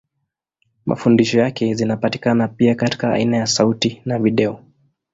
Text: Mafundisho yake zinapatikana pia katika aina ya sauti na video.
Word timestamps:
Mafundisho 0.85 1.39
yake 1.39 1.73
zinapatikana 1.73 2.47
pia 2.47 2.75
katika 2.75 3.13
aina 3.13 3.37
ya 3.37 3.45
sauti 3.47 4.01
na 4.05 4.19
video. 4.19 4.59